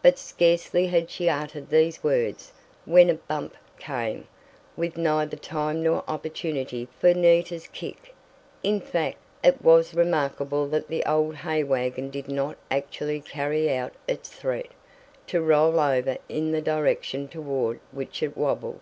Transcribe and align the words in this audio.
But 0.00 0.18
scarcely 0.18 0.86
had 0.86 1.10
she 1.10 1.28
uttered 1.28 1.68
these 1.68 2.02
words, 2.02 2.50
when 2.86 3.10
a 3.10 3.14
"bump" 3.16 3.58
came, 3.78 4.26
with 4.74 4.96
neither 4.96 5.36
time 5.36 5.82
nor 5.82 6.02
opportunity 6.08 6.88
for 6.98 7.12
Nita's 7.12 7.66
"kick." 7.66 8.14
In 8.62 8.80
fact, 8.80 9.18
it 9.44 9.60
was 9.62 9.92
remarkable 9.92 10.66
that 10.68 10.88
the 10.88 11.04
old 11.04 11.36
hay 11.36 11.62
wagon 11.62 12.08
did 12.08 12.26
not 12.28 12.56
actually 12.70 13.20
carry 13.20 13.70
out 13.76 13.92
its 14.08 14.30
threat, 14.30 14.68
to 15.26 15.42
roll 15.42 15.78
over 15.78 16.16
in 16.26 16.52
the 16.52 16.62
direction 16.62 17.28
toward 17.28 17.80
which 17.92 18.22
it 18.22 18.38
wobbled. 18.38 18.80